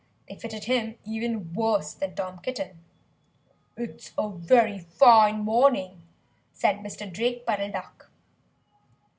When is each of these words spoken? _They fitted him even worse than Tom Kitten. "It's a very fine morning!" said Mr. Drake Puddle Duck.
_They 0.27 0.33
fitted 0.35 0.63
him 0.63 0.97
even 1.05 1.53
worse 1.53 1.93
than 1.93 2.15
Tom 2.15 2.39
Kitten. 2.39 2.79
"It's 3.77 4.13
a 4.17 4.29
very 4.31 4.79
fine 4.79 5.41
morning!" 5.41 6.01
said 6.51 6.77
Mr. 6.79 7.07
Drake 7.13 7.45
Puddle 7.45 7.69
Duck. 7.69 8.09